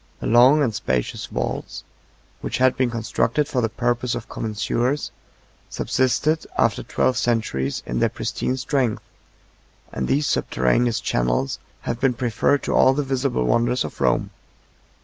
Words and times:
The 0.19 0.25
long 0.25 0.63
and 0.63 0.73
spacious 0.73 1.27
vaults 1.27 1.83
which 2.39 2.57
had 2.57 2.75
been 2.75 2.89
constructed 2.89 3.47
for 3.47 3.61
the 3.61 3.69
purpose 3.69 4.15
of 4.15 4.27
common 4.27 4.55
sewers, 4.55 5.11
subsisted, 5.69 6.47
after 6.57 6.81
twelve 6.81 7.17
centuries, 7.17 7.83
in 7.85 7.99
their 7.99 8.09
pristine 8.09 8.57
strength; 8.57 9.03
and 9.91 10.07
these 10.07 10.25
subterraneous 10.25 11.01
channels 11.01 11.59
have 11.81 11.99
been 11.99 12.15
preferred 12.15 12.63
to 12.63 12.73
all 12.73 12.95
the 12.95 13.03
visible 13.03 13.43
wonders 13.45 13.83
of 13.83 14.01
Rome. 14.01 14.31